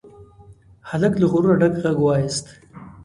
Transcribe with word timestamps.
هلک 0.89 1.13
له 1.21 1.25
غروره 1.31 1.55
ډک 1.61 1.73
غږ 1.83 1.97
واېست. 2.01 2.45